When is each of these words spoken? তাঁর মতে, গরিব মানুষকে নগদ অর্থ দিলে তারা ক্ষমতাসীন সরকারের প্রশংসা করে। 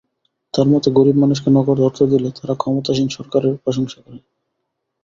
তাঁর 0.53 0.67
মতে, 0.67 0.89
গরিব 0.97 1.15
মানুষকে 1.15 1.49
নগদ 1.49 1.77
অর্থ 1.81 1.99
দিলে 2.11 2.29
তারা 2.37 2.53
ক্ষমতাসীন 2.55 3.07
সরকারের 3.17 3.53
প্রশংসা 3.63 3.99
করে। 4.01 4.19